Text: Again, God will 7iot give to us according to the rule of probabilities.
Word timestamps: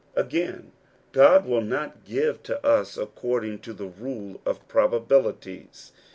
Again, 0.15 0.71
God 1.11 1.45
will 1.45 1.61
7iot 1.61 2.03
give 2.05 2.41
to 2.41 2.65
us 2.65 2.97
according 2.97 3.59
to 3.59 3.71
the 3.71 3.85
rule 3.85 4.41
of 4.47 4.67
probabilities. 4.67 5.91